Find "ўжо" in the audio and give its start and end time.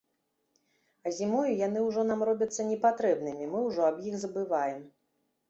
1.89-2.05, 3.67-3.87